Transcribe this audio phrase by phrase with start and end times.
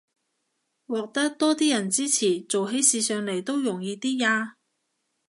[0.87, 4.55] 獲得多啲人支持，做起事上來都容易啲吖